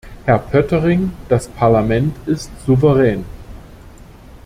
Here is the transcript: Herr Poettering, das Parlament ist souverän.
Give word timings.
Herr 0.25 0.39
Poettering, 0.39 1.11
das 1.29 1.47
Parlament 1.47 2.15
ist 2.27 2.49
souverän. 2.65 3.23